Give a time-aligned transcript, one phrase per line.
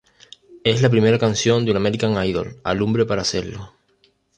[0.63, 3.71] Es la primera canción de un American Idol alumbre para hacerlo.